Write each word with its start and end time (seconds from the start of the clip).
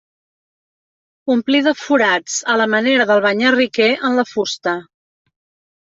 Omplí 1.33 1.59
de 1.67 1.73
forats 1.83 2.39
a 2.53 2.57
la 2.63 2.67
manera 2.73 3.07
del 3.13 3.21
banyarriquer 3.29 3.91
en 4.11 4.19
la 4.21 4.29
fusta. 4.35 4.79